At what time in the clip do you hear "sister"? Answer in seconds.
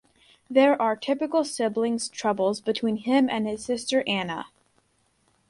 3.63-4.03